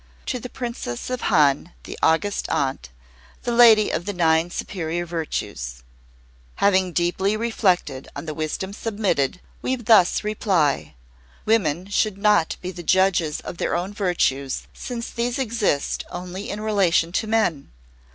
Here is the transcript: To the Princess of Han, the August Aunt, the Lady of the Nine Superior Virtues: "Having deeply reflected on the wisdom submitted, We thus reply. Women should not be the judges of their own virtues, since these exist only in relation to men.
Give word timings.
To 0.25 0.39
the 0.39 0.49
Princess 0.49 1.11
of 1.11 1.21
Han, 1.29 1.73
the 1.83 1.95
August 2.01 2.49
Aunt, 2.49 2.89
the 3.43 3.51
Lady 3.51 3.91
of 3.91 4.05
the 4.05 4.13
Nine 4.13 4.49
Superior 4.49 5.05
Virtues: 5.05 5.83
"Having 6.55 6.93
deeply 6.93 7.37
reflected 7.37 8.07
on 8.15 8.25
the 8.25 8.33
wisdom 8.33 8.73
submitted, 8.73 9.41
We 9.61 9.75
thus 9.75 10.23
reply. 10.23 10.95
Women 11.45 11.85
should 11.85 12.17
not 12.17 12.57
be 12.63 12.71
the 12.71 12.81
judges 12.81 13.41
of 13.41 13.57
their 13.59 13.75
own 13.75 13.93
virtues, 13.93 14.63
since 14.73 15.11
these 15.11 15.37
exist 15.37 16.03
only 16.09 16.49
in 16.49 16.61
relation 16.61 17.11
to 17.11 17.27
men. 17.27 17.69